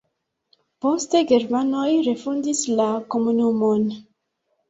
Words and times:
Poste 0.85 1.19
germanoj 1.31 1.91
refondis 2.07 2.63
la 2.81 2.87
komunumon. 3.17 3.85